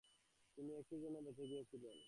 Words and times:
তিনি 0.57 0.71
একটুর 0.75 0.99
জন্য 1.01 1.17
বেঁচে 1.19 1.45
গিয়েছিলেন। 1.47 1.97